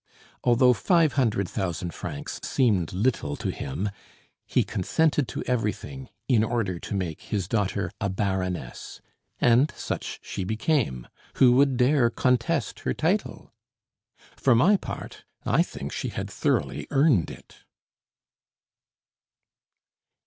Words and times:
Although 0.43 0.73
five 0.73 1.13
hundred 1.13 1.47
thousand 1.47 1.93
francs 1.93 2.39
seemed 2.41 2.91
little 2.91 3.35
to 3.35 3.51
him, 3.51 3.91
he 4.47 4.63
consented 4.63 5.27
to 5.27 5.43
everything, 5.43 6.09
in 6.27 6.43
order 6.43 6.79
to 6.79 6.95
make 6.95 7.21
his 7.21 7.47
daughter 7.47 7.91
a 8.01 8.09
baroness, 8.09 8.99
and 9.39 9.71
such 9.77 10.19
she 10.23 10.43
became; 10.43 11.05
who 11.35 11.51
would 11.51 11.77
dare 11.77 12.09
contest 12.09 12.79
her 12.79 12.95
title? 12.95 13.53
For 14.35 14.55
my 14.55 14.75
part, 14.75 15.23
I 15.45 15.61
think 15.61 15.91
she 15.91 16.09
had 16.09 16.31
thoroughly 16.31 16.87
earned 16.89 17.29
it. 17.29 17.57